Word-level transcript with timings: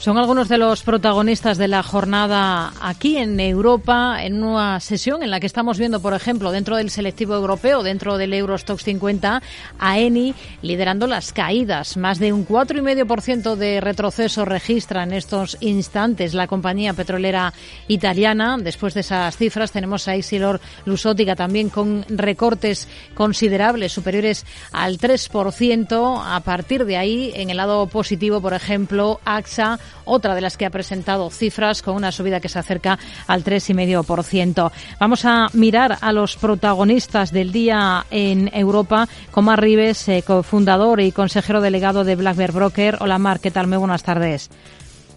Son 0.00 0.16
algunos 0.16 0.48
de 0.48 0.58
los 0.58 0.84
protagonistas 0.84 1.58
de 1.58 1.66
la 1.66 1.82
jornada 1.82 2.72
aquí 2.80 3.16
en 3.16 3.40
Europa, 3.40 4.22
en 4.22 4.44
una 4.44 4.78
sesión 4.78 5.24
en 5.24 5.32
la 5.32 5.40
que 5.40 5.48
estamos 5.48 5.76
viendo, 5.76 5.98
por 5.98 6.14
ejemplo, 6.14 6.52
dentro 6.52 6.76
del 6.76 6.90
selectivo 6.90 7.34
europeo, 7.34 7.82
dentro 7.82 8.16
del 8.16 8.32
Eurostox 8.32 8.84
50, 8.84 9.42
a 9.76 9.98
Eni 9.98 10.36
liderando 10.62 11.08
las 11.08 11.32
caídas. 11.32 11.96
Más 11.96 12.20
de 12.20 12.32
un 12.32 12.46
4,5% 12.46 13.56
de 13.56 13.80
retroceso 13.80 14.44
registra 14.44 15.02
en 15.02 15.14
estos 15.14 15.56
instantes 15.58 16.32
la 16.32 16.46
compañía 16.46 16.94
petrolera 16.94 17.52
italiana. 17.88 18.56
Después 18.56 18.94
de 18.94 19.00
esas 19.00 19.36
cifras 19.36 19.72
tenemos 19.72 20.06
a 20.06 20.14
Isilor 20.14 20.60
Lusótica 20.84 21.34
también 21.34 21.70
con 21.70 22.04
recortes 22.08 22.86
considerables, 23.14 23.94
superiores 23.94 24.46
al 24.70 24.96
3%. 24.98 26.22
A 26.24 26.38
partir 26.38 26.84
de 26.84 26.98
ahí, 26.98 27.32
en 27.34 27.50
el 27.50 27.56
lado 27.56 27.88
positivo, 27.88 28.40
por 28.40 28.54
ejemplo, 28.54 29.18
AXA 29.24 29.80
otra 30.04 30.34
de 30.34 30.40
las 30.40 30.56
que 30.56 30.66
ha 30.66 30.70
presentado 30.70 31.30
cifras 31.30 31.82
con 31.82 31.94
una 31.94 32.12
subida 32.12 32.40
que 32.40 32.48
se 32.48 32.58
acerca 32.58 32.98
al 33.26 33.44
3,5%. 33.44 34.70
Vamos 34.98 35.24
a 35.24 35.48
mirar 35.52 35.98
a 36.00 36.12
los 36.12 36.36
protagonistas 36.36 37.32
del 37.32 37.52
día 37.52 38.06
en 38.10 38.50
Europa, 38.52 39.08
con 39.30 39.44
Mar 39.44 39.60
Rives, 39.60 40.08
eh, 40.08 40.22
cofundador 40.26 41.00
y 41.00 41.12
consejero 41.12 41.60
delegado 41.60 42.04
de 42.04 42.16
Black 42.16 42.36
Bear 42.36 42.52
Broker. 42.52 42.98
Hola 43.00 43.18
Mar, 43.18 43.40
¿qué 43.40 43.50
tal? 43.50 43.66
Muy 43.66 43.78
buenas 43.78 44.02
tardes. 44.02 44.50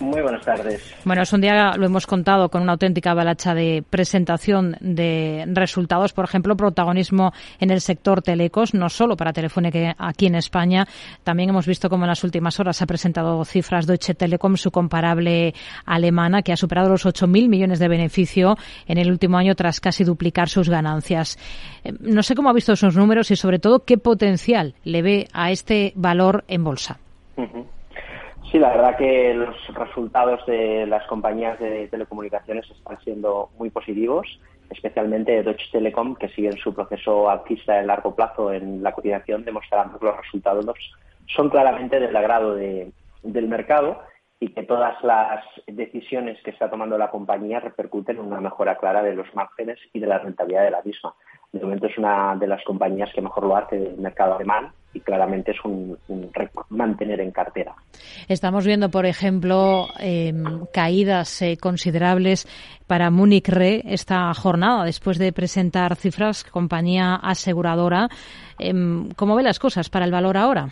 Muy 0.00 0.20
buenas 0.20 0.44
tardes. 0.44 0.94
Bueno, 1.04 1.22
es 1.22 1.32
un 1.32 1.40
día, 1.40 1.76
lo 1.76 1.86
hemos 1.86 2.06
contado, 2.06 2.48
con 2.48 2.62
una 2.62 2.72
auténtica 2.72 3.14
balacha 3.14 3.54
de 3.54 3.84
presentación 3.88 4.76
de 4.80 5.44
resultados. 5.48 6.12
Por 6.12 6.24
ejemplo, 6.24 6.56
protagonismo 6.56 7.32
en 7.60 7.70
el 7.70 7.80
sector 7.80 8.22
telecos, 8.22 8.74
no 8.74 8.88
solo 8.88 9.16
para 9.16 9.32
Telefónica 9.32 9.94
aquí 9.98 10.26
en 10.26 10.34
España. 10.34 10.86
También 11.24 11.50
hemos 11.50 11.66
visto 11.66 11.88
cómo 11.88 12.04
en 12.04 12.08
las 12.08 12.24
últimas 12.24 12.58
horas 12.58 12.80
ha 12.82 12.86
presentado 12.86 13.44
cifras 13.44 13.86
Deutsche 13.86 14.14
Telekom, 14.14 14.56
su 14.56 14.70
comparable 14.70 15.54
alemana, 15.84 16.42
que 16.42 16.52
ha 16.52 16.56
superado 16.56 16.88
los 16.88 17.06
8.000 17.06 17.48
millones 17.48 17.78
de 17.78 17.88
beneficio 17.88 18.56
en 18.86 18.98
el 18.98 19.10
último 19.10 19.38
año 19.38 19.54
tras 19.54 19.80
casi 19.80 20.04
duplicar 20.04 20.48
sus 20.48 20.68
ganancias. 20.68 21.38
Eh, 21.84 21.92
no 22.00 22.22
sé 22.22 22.34
cómo 22.34 22.50
ha 22.50 22.54
visto 22.54 22.72
esos 22.72 22.96
números 22.96 23.30
y, 23.30 23.36
sobre 23.36 23.58
todo, 23.58 23.84
qué 23.84 23.98
potencial 23.98 24.74
le 24.84 25.02
ve 25.02 25.28
a 25.32 25.50
este 25.50 25.92
valor 25.96 26.44
en 26.48 26.64
bolsa. 26.64 26.98
Sí, 28.52 28.58
la 28.58 28.68
verdad 28.68 28.98
que 28.98 29.32
los 29.32 29.56
resultados 29.74 30.44
de 30.44 30.86
las 30.86 31.06
compañías 31.06 31.58
de 31.58 31.88
telecomunicaciones 31.88 32.70
están 32.70 33.00
siendo 33.00 33.48
muy 33.56 33.70
positivos, 33.70 34.26
especialmente 34.68 35.42
Deutsche 35.42 35.70
Telekom, 35.72 36.16
que 36.16 36.28
sigue 36.28 36.48
en 36.48 36.58
su 36.58 36.74
proceso 36.74 37.30
alcista 37.30 37.76
de 37.76 37.86
largo 37.86 38.14
plazo 38.14 38.52
en 38.52 38.82
la 38.82 38.92
cotización, 38.92 39.46
demostrando 39.46 39.98
que 39.98 40.04
los 40.04 40.18
resultados 40.18 40.66
son 41.28 41.48
claramente 41.48 41.98
del 41.98 42.14
agrado 42.14 42.54
del 42.54 43.48
mercado 43.48 44.02
y 44.38 44.48
que 44.48 44.64
todas 44.64 45.02
las 45.02 45.42
decisiones 45.66 46.38
que 46.42 46.50
está 46.50 46.68
tomando 46.68 46.98
la 46.98 47.10
compañía 47.10 47.58
repercuten 47.58 48.18
en 48.18 48.26
una 48.26 48.42
mejora 48.42 48.76
clara 48.76 49.02
de 49.02 49.14
los 49.14 49.34
márgenes 49.34 49.78
y 49.94 50.00
de 50.00 50.08
la 50.08 50.18
rentabilidad 50.18 50.64
de 50.64 50.72
la 50.72 50.82
misma. 50.82 51.14
De 51.52 51.60
momento 51.60 51.86
es 51.86 51.98
una 51.98 52.34
de 52.36 52.46
las 52.46 52.64
compañías 52.64 53.10
que 53.14 53.20
mejor 53.20 53.44
lo 53.44 53.56
hace 53.56 53.76
del 53.76 53.98
mercado 53.98 54.36
alemán 54.36 54.72
y 54.94 55.00
claramente 55.00 55.50
es 55.52 55.58
un, 55.64 55.98
mantener 56.70 57.20
en 57.20 57.30
cartera. 57.30 57.74
Estamos 58.26 58.66
viendo, 58.66 58.90
por 58.90 59.04
ejemplo, 59.04 59.88
em, 59.98 60.64
caídas 60.72 61.42
eh, 61.42 61.58
considerables 61.60 62.48
para 62.86 63.10
Munich 63.10 63.48
Re 63.48 63.82
esta 63.84 64.32
jornada 64.32 64.84
después 64.84 65.18
de 65.18 65.32
presentar 65.32 65.96
cifras 65.96 66.44
compañía 66.44 67.16
aseguradora. 67.16 68.08
Em, 68.58 69.10
¿Cómo 69.14 69.36
ve 69.36 69.42
las 69.42 69.58
cosas 69.58 69.90
para 69.90 70.06
el 70.06 70.10
valor 70.10 70.38
ahora? 70.38 70.68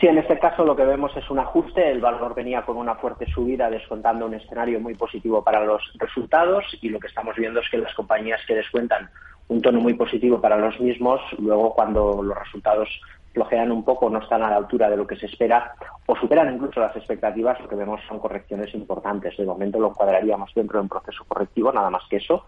Sí, 0.00 0.08
en 0.08 0.18
este 0.18 0.38
caso 0.40 0.64
lo 0.64 0.74
que 0.74 0.84
vemos 0.84 1.16
es 1.16 1.30
un 1.30 1.38
ajuste. 1.38 1.90
El 1.90 2.00
valor 2.00 2.34
venía 2.34 2.62
con 2.62 2.76
una 2.76 2.96
fuerte 2.96 3.26
subida, 3.26 3.70
descontando 3.70 4.26
un 4.26 4.34
escenario 4.34 4.80
muy 4.80 4.94
positivo 4.94 5.42
para 5.44 5.64
los 5.64 5.82
resultados 5.98 6.64
y 6.82 6.88
lo 6.88 6.98
que 6.98 7.06
estamos 7.06 7.36
viendo 7.36 7.60
es 7.60 7.68
que 7.70 7.78
las 7.78 7.94
compañías 7.94 8.40
que 8.46 8.56
descuentan 8.56 9.08
un 9.48 9.62
tono 9.62 9.80
muy 9.80 9.94
positivo 9.94 10.40
para 10.40 10.56
los 10.56 10.80
mismos, 10.80 11.20
luego 11.38 11.74
cuando 11.74 12.22
los 12.22 12.36
resultados 12.36 12.88
flojean 13.34 13.70
un 13.72 13.84
poco, 13.84 14.08
no 14.10 14.20
están 14.20 14.42
a 14.42 14.50
la 14.50 14.56
altura 14.56 14.88
de 14.88 14.96
lo 14.96 15.06
que 15.06 15.16
se 15.16 15.26
espera 15.26 15.74
o 16.06 16.16
superan 16.16 16.54
incluso 16.54 16.80
las 16.80 16.96
expectativas, 16.96 17.60
lo 17.60 17.68
que 17.68 17.76
vemos 17.76 18.00
son 18.08 18.18
correcciones 18.18 18.72
importantes. 18.74 19.36
De 19.36 19.44
momento 19.44 19.78
lo 19.78 19.92
cuadraríamos 19.92 20.50
dentro 20.54 20.78
de 20.78 20.82
un 20.82 20.88
proceso 20.88 21.24
correctivo, 21.26 21.72
nada 21.72 21.90
más 21.90 22.02
que 22.08 22.16
eso, 22.16 22.46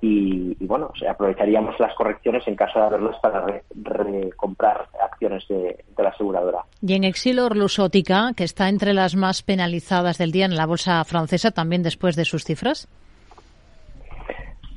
y, 0.00 0.56
bueno, 0.66 0.90
aprovecharíamos 1.08 1.78
las 1.80 1.94
correcciones 1.94 2.46
en 2.46 2.56
caso 2.56 2.78
de 2.78 2.86
haberlas 2.86 3.18
para 3.20 3.62
recomprar 3.74 4.88
acciones 5.02 5.46
de, 5.48 5.84
de, 5.96 6.02
la 6.02 6.10
aseguradora. 6.10 6.64
Y 6.80 6.94
en 6.94 7.04
Exilor 7.04 7.56
Lusótica, 7.56 8.32
que 8.36 8.44
está 8.44 8.68
entre 8.68 8.94
las 8.94 9.16
más 9.16 9.42
penalizadas 9.42 10.18
del 10.18 10.32
día 10.32 10.46
en 10.46 10.56
la 10.56 10.66
bolsa 10.66 11.02
francesa, 11.04 11.50
también 11.50 11.82
después 11.82 12.16
de 12.16 12.24
sus 12.24 12.44
cifras. 12.44 12.88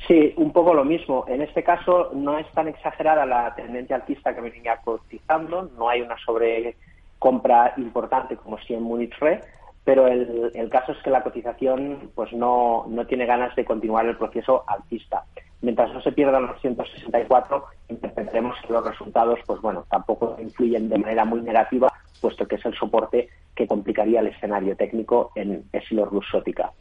Sí, 0.08 0.34
un 0.36 0.52
poco 0.52 0.74
lo 0.74 0.84
mismo. 0.84 1.26
En 1.28 1.42
este 1.42 1.64
caso 1.64 2.12
no 2.14 2.38
es 2.38 2.50
tan 2.52 2.68
exagerada 2.68 3.26
la 3.26 3.54
tendencia 3.56 3.96
alcista 3.96 4.36
que 4.36 4.42
venía 4.42 4.78
cotizando, 4.84 5.70
no 5.78 5.88
hay 5.88 6.02
una 6.02 6.18
sobrecompra 6.26 7.74
importante 7.78 8.36
como 8.36 8.58
si 8.60 8.74
en 8.74 8.84
Munich 8.84 9.14
Re, 9.20 9.42
pero 9.84 10.08
el, 10.08 10.52
el, 10.54 10.70
caso 10.70 10.92
es 10.92 10.98
que 11.04 11.10
la 11.10 11.24
cotización 11.24 12.12
pues 12.14 12.32
no, 12.34 12.86
no 12.88 13.06
tiene 13.06 13.26
ganas 13.26 13.56
de 13.56 13.66
continuar 13.66 14.06
el 14.06 14.18
proceso 14.18 14.64
alcista. 14.68 15.24
Mientras 15.62 15.94
no 15.94 16.02
se 16.02 16.12
pierdan 16.12 16.48
los 16.48 16.60
164, 16.62 17.66
interpretaremos 17.90 18.56
que 18.66 18.74
los 18.74 18.86
resultados 18.86 19.40
pues 19.46 19.62
bueno, 19.62 19.86
tampoco 19.90 20.36
influyen 20.40 20.90
de 20.90 20.98
manera 20.98 21.26
muy 21.26 21.42
negativa, 21.42 21.92
puesto 22.20 22.48
que 22.48 22.56
es 22.56 22.66
el 22.66 22.76
soporte 22.76 23.30
que 23.56 23.68
complicaría 23.68 24.22
el 24.22 24.28
escenario 24.28 24.76
técnico 24.76 25.32
en 25.36 25.66
Esilor 25.74 26.14
Lusótica. 26.14 26.72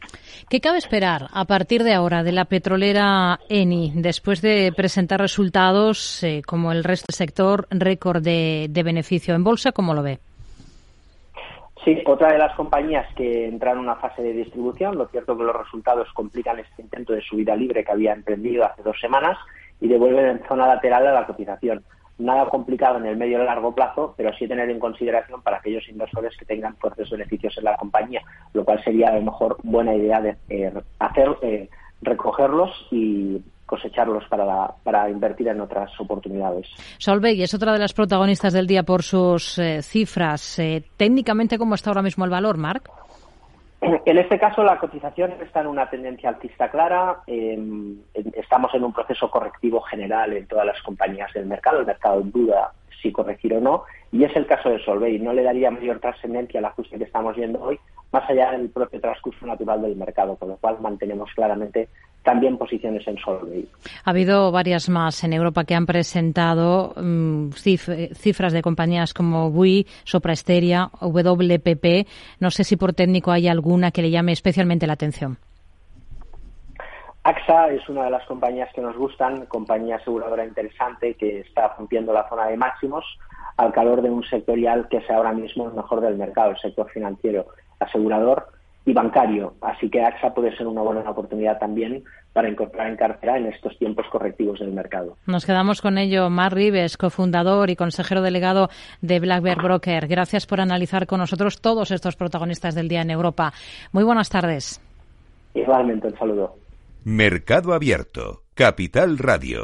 ¿Qué 0.48 0.60
cabe 0.60 0.78
esperar 0.78 1.26
a 1.32 1.44
partir 1.46 1.82
de 1.82 1.94
ahora 1.94 2.22
de 2.22 2.32
la 2.32 2.44
petrolera 2.44 3.40
Eni 3.48 3.92
después 3.96 4.40
de 4.40 4.72
presentar 4.74 5.20
resultados 5.20 6.22
eh, 6.22 6.42
como 6.46 6.72
el 6.72 6.84
resto 6.84 7.06
del 7.08 7.16
sector 7.16 7.66
récord 7.70 8.22
de 8.22 8.82
beneficio 8.84 9.34
en 9.34 9.44
bolsa? 9.44 9.72
¿Cómo 9.72 9.94
lo 9.94 10.02
ve? 10.02 10.20
Sí, 11.84 12.02
otra 12.04 12.32
de 12.32 12.38
las 12.38 12.54
compañías 12.56 13.06
que 13.14 13.46
entraron 13.46 13.78
en 13.78 13.84
una 13.84 13.96
fase 13.96 14.22
de 14.22 14.34
distribución, 14.34 14.98
lo 14.98 15.08
cierto 15.08 15.36
que 15.36 15.44
los 15.44 15.56
resultados 15.56 16.08
complican 16.12 16.58
este 16.58 16.82
intento 16.82 17.14
de 17.14 17.22
subida 17.22 17.56
libre 17.56 17.84
que 17.84 17.92
había 17.92 18.12
emprendido 18.12 18.66
hace 18.66 18.82
dos 18.82 19.00
semanas 19.00 19.38
y 19.80 19.88
devuelven 19.88 20.26
en 20.26 20.42
zona 20.46 20.66
lateral 20.66 21.06
a 21.06 21.12
la 21.12 21.26
cotización. 21.26 21.82
Nada 22.18 22.50
complicado 22.50 22.98
en 22.98 23.06
el 23.06 23.16
medio 23.16 23.42
y 23.42 23.46
largo 23.46 23.74
plazo, 23.74 24.12
pero 24.14 24.30
sí 24.34 24.46
tener 24.46 24.68
en 24.68 24.78
consideración 24.78 25.40
para 25.40 25.56
aquellos 25.56 25.88
inversores 25.88 26.36
que 26.36 26.44
tengan 26.44 26.76
fuertes 26.76 27.08
beneficios 27.08 27.56
en 27.56 27.64
la 27.64 27.76
compañía, 27.78 28.22
lo 28.52 28.62
cual 28.62 28.84
sería 28.84 29.08
a 29.08 29.14
lo 29.14 29.22
mejor 29.22 29.56
buena 29.62 29.94
idea 29.94 30.20
de 30.20 30.36
eh, 30.50 30.70
hacer 30.98 31.34
eh, 31.40 31.70
recogerlos 32.02 32.88
y 32.90 33.42
cosecharlos 33.70 34.24
para, 34.28 34.74
para 34.82 35.08
invertir 35.08 35.46
en 35.46 35.60
otras 35.60 35.88
oportunidades. 36.00 36.66
Solveig 36.98 37.40
es 37.40 37.54
otra 37.54 37.72
de 37.72 37.78
las 37.78 37.92
protagonistas 37.92 38.52
del 38.52 38.66
día 38.66 38.82
por 38.82 39.04
sus 39.04 39.60
eh, 39.60 39.80
cifras. 39.80 40.58
Eh, 40.58 40.82
técnicamente, 40.96 41.56
¿cómo 41.56 41.76
está 41.76 41.90
ahora 41.90 42.02
mismo 42.02 42.24
el 42.24 42.32
valor, 42.32 42.56
Marc? 42.56 42.90
En 44.04 44.18
este 44.18 44.38
caso, 44.40 44.64
la 44.64 44.76
cotización 44.76 45.34
está 45.40 45.60
en 45.60 45.68
una 45.68 45.88
tendencia 45.88 46.30
altista 46.30 46.68
clara. 46.68 47.20
Em, 47.28 47.96
estamos 48.34 48.74
en 48.74 48.82
un 48.82 48.92
proceso 48.92 49.30
correctivo 49.30 49.80
general 49.82 50.32
en 50.32 50.46
todas 50.48 50.66
las 50.66 50.82
compañías 50.82 51.32
del 51.32 51.46
mercado. 51.46 51.78
El 51.78 51.86
mercado 51.86 52.20
duda 52.22 52.72
si 53.00 53.12
corregir 53.12 53.54
o 53.54 53.60
no. 53.60 53.84
Y 54.12 54.24
es 54.24 54.34
el 54.34 54.46
caso 54.46 54.68
de 54.68 54.84
Solvay. 54.84 55.20
No 55.20 55.32
le 55.32 55.44
daría 55.44 55.70
mayor 55.70 56.00
trascendencia 56.00 56.58
al 56.58 56.66
ajuste 56.66 56.98
que 56.98 57.04
estamos 57.04 57.36
viendo 57.36 57.62
hoy, 57.62 57.78
más 58.12 58.28
allá 58.28 58.50
del 58.50 58.68
propio 58.68 59.00
transcurso 59.00 59.46
natural 59.46 59.80
del 59.80 59.96
mercado, 59.96 60.36
con 60.36 60.48
lo 60.48 60.56
cual 60.56 60.78
mantenemos 60.80 61.30
claramente 61.34 61.88
también 62.22 62.58
posiciones 62.58 63.06
en 63.08 63.16
Solvay. 63.18 63.66
Ha 64.04 64.10
habido 64.10 64.52
varias 64.52 64.88
más 64.88 65.24
en 65.24 65.32
Europa 65.32 65.64
que 65.64 65.74
han 65.74 65.86
presentado 65.86 66.94
mm, 66.96 67.50
cifras 67.52 68.52
de 68.52 68.62
compañías 68.62 69.14
como 69.14 69.48
WI, 69.48 69.86
Soprasteria, 70.04 70.90
WPP. 71.00 72.06
No 72.40 72.50
sé 72.50 72.64
si 72.64 72.76
por 72.76 72.92
técnico 72.92 73.30
hay 73.32 73.48
alguna 73.48 73.90
que 73.90 74.02
le 74.02 74.10
llame 74.10 74.32
especialmente 74.32 74.86
la 74.86 74.94
atención. 74.94 75.38
AXA 77.22 77.68
es 77.68 77.86
una 77.88 78.04
de 78.04 78.10
las 78.10 78.24
compañías 78.26 78.70
que 78.74 78.80
nos 78.80 78.96
gustan, 78.96 79.44
compañía 79.46 79.96
aseguradora 79.96 80.44
interesante 80.44 81.14
que 81.14 81.40
está 81.40 81.74
rompiendo 81.76 82.14
la 82.14 82.26
zona 82.28 82.46
de 82.46 82.56
máximos 82.56 83.04
al 83.58 83.72
calor 83.72 84.00
de 84.00 84.08
un 84.08 84.24
sectorial 84.24 84.88
que 84.88 84.98
es 84.98 85.10
ahora 85.10 85.32
mismo 85.32 85.68
el 85.68 85.74
mejor 85.74 86.00
del 86.00 86.16
mercado, 86.16 86.52
el 86.52 86.58
sector 86.58 86.88
financiero, 86.90 87.46
asegurador 87.78 88.48
y 88.84 88.92
bancario. 88.92 89.54
Así 89.60 89.90
que 89.90 90.02
AXA 90.02 90.34
puede 90.34 90.56
ser 90.56 90.66
una 90.66 90.82
buena 90.82 91.08
oportunidad 91.08 91.58
también 91.58 92.04
para 92.32 92.48
incorporar 92.48 92.88
en 92.88 92.96
cartera 92.96 93.36
en 93.36 93.46
estos 93.46 93.76
tiempos 93.78 94.06
correctivos 94.10 94.60
del 94.60 94.72
mercado. 94.72 95.16
Nos 95.26 95.44
quedamos 95.44 95.80
con 95.82 95.98
ello. 95.98 96.30
Mar 96.30 96.54
Rives, 96.54 96.96
cofundador 96.96 97.70
y 97.70 97.76
consejero 97.76 98.22
delegado 98.22 98.68
de 99.00 99.20
Black 99.20 99.42
Bear 99.42 99.62
Broker. 99.62 100.06
Gracias 100.06 100.46
por 100.46 100.60
analizar 100.60 101.06
con 101.06 101.18
nosotros 101.18 101.60
todos 101.60 101.90
estos 101.90 102.16
protagonistas 102.16 102.74
del 102.74 102.88
día 102.88 103.02
en 103.02 103.10
Europa. 103.10 103.52
Muy 103.92 104.04
buenas 104.04 104.28
tardes. 104.28 104.80
Igualmente, 105.54 106.06
un 106.06 106.18
saludo. 106.18 106.56
Mercado 107.04 107.72
Abierto, 107.72 108.42
Capital 108.54 109.18
Radio. 109.18 109.58